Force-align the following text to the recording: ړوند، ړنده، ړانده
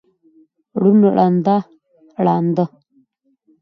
ړوند، 0.81 1.03
ړنده، 1.15 1.55
ړانده 2.25 2.65